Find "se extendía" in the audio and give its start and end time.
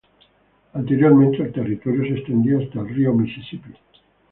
2.05-2.57